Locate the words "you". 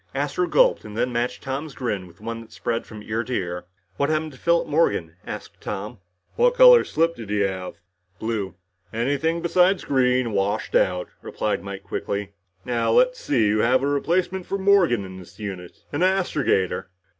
13.45-13.59